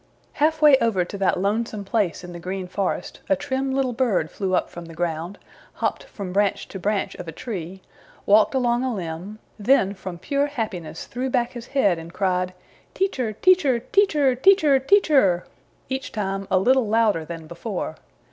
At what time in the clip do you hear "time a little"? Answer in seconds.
16.11-16.87